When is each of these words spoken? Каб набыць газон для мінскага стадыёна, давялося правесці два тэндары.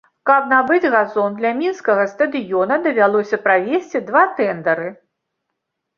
Каб 0.27 0.45
набыць 0.53 0.89
газон 0.95 1.35
для 1.41 1.51
мінскага 1.59 2.07
стадыёна, 2.13 2.79
давялося 2.89 3.41
правесці 3.47 4.05
два 4.11 4.25
тэндары. 4.41 4.89